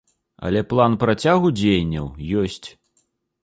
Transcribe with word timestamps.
Але 0.47 0.63
план 0.73 0.95
працягу 1.03 1.53
дзеянняў 1.59 2.11
ёсць. 2.45 2.67